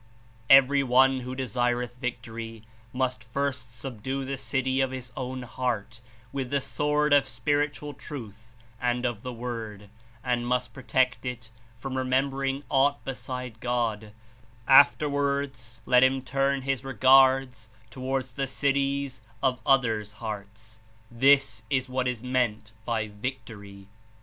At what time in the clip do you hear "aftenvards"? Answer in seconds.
14.67-15.81